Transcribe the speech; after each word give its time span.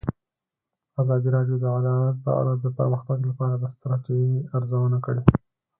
ازادي 1.01 1.29
راډیو 1.35 1.57
د 1.63 1.65
عدالت 1.77 2.17
په 2.25 2.31
اړه 2.39 2.53
د 2.63 2.65
پرمختګ 2.77 3.19
لپاره 3.29 3.55
د 3.57 3.63
ستراتیژۍ 3.75 4.31
ارزونه 4.57 4.97
کړې. 5.05 5.23